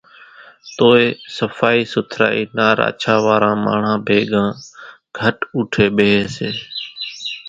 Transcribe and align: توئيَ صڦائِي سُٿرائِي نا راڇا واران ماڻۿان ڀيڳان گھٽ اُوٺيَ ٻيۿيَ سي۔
توئيَ 0.77 1.07
صڦائِي 1.35 1.81
سُٿرائِي 1.91 2.43
نا 2.57 2.67
راڇا 2.79 3.15
واران 3.25 3.57
ماڻۿان 3.65 3.97
ڀيڳان 4.07 4.49
گھٽ 5.17 5.37
اُوٺيَ 5.55 5.85
ٻيۿيَ 5.95 6.21
سي۔ 6.35 6.49